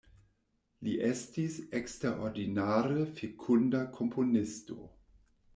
Li 0.87 0.93
estis 1.09 1.57
eksterordinare 1.81 3.05
fekunda 3.21 3.85
komponisto. 3.99 4.83